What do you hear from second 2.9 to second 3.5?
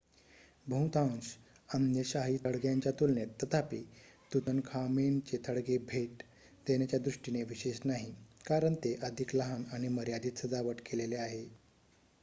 तुलनेत